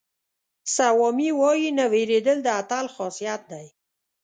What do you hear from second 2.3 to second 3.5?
د اتل خاصیت